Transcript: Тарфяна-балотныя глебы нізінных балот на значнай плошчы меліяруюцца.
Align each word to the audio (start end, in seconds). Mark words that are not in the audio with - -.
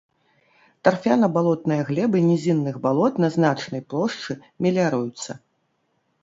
Тарфяна-балотныя 0.87 1.81
глебы 1.89 2.17
нізінных 2.29 2.79
балот 2.87 3.21
на 3.25 3.29
значнай 3.37 3.81
плошчы 3.93 4.39
меліяруюцца. 4.69 5.31